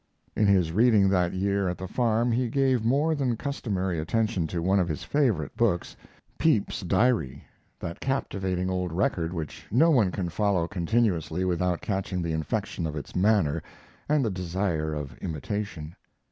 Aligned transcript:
In 0.35 0.47
his 0.47 0.71
reading 0.71 1.09
that 1.09 1.33
year 1.35 1.69
at 1.69 1.77
the 1.77 1.87
farm 1.87 2.31
he 2.31 2.47
gave 2.47 2.83
more 2.83 3.13
than 3.13 3.37
customary 3.37 3.99
attention 3.99 4.47
to 4.47 4.59
one 4.59 4.79
of 4.79 4.87
his 4.87 5.03
favorite 5.03 5.55
books, 5.55 5.95
Pepys' 6.39 6.79
Diary, 6.81 7.43
that 7.79 7.99
captivating 7.99 8.67
old 8.67 8.91
record 8.91 9.31
which 9.31 9.67
no 9.69 9.91
one 9.91 10.09
can 10.09 10.29
follow 10.29 10.67
continuously 10.67 11.45
without 11.45 11.81
catching 11.81 12.23
the 12.23 12.33
infection 12.33 12.87
of 12.87 12.95
its 12.95 13.15
manner 13.15 13.61
and 14.09 14.25
the 14.25 14.31
desire 14.31 14.95
of 14.95 15.15
imitation. 15.19 15.95